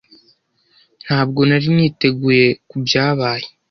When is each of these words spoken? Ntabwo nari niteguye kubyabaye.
Ntabwo 1.05 1.41
nari 1.49 1.67
niteguye 1.75 2.47
kubyabaye. 2.69 3.47